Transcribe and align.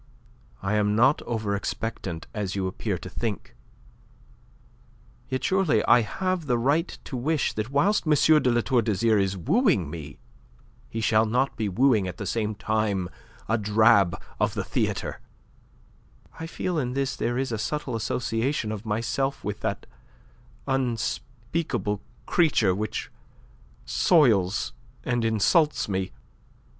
I 0.63 0.73
am 0.77 0.95
not 0.95 1.21
over 1.27 1.55
expectant 1.55 2.25
as 2.33 2.55
you 2.55 2.65
appear 2.65 2.97
to 2.97 3.07
think; 3.07 3.55
yet 5.29 5.43
surely 5.43 5.85
I 5.85 6.01
have 6.01 6.47
the 6.47 6.57
right 6.57 6.97
to 7.03 7.29
expect 7.29 7.55
that 7.55 7.69
whilst 7.69 8.07
M. 8.07 8.41
de 8.41 8.49
La 8.49 8.61
Tour 8.61 8.81
d'Azyr 8.81 9.19
is 9.19 9.37
wooing 9.37 9.91
me, 9.91 10.17
he 10.89 11.01
shall 11.01 11.27
not 11.27 11.55
be 11.55 11.69
wooing 11.69 12.07
at 12.07 12.17
the 12.17 12.25
same 12.25 12.55
time 12.55 13.11
a 13.47 13.59
drab 13.59 14.19
of 14.39 14.55
the 14.55 14.63
theatre. 14.63 15.19
I 16.39 16.47
feel 16.47 16.77
that 16.77 16.81
in 16.81 16.93
this 16.93 17.15
there 17.15 17.37
is 17.37 17.51
a 17.51 17.59
subtle 17.59 17.95
association 17.95 18.71
of 18.71 18.87
myself 18.87 19.43
with 19.43 19.59
that 19.59 19.85
unspeakable 20.65 22.01
creature 22.25 22.73
which 22.73 23.11
soils 23.85 24.73
and 25.03 25.23
insults 25.23 25.87
me. 25.87 26.11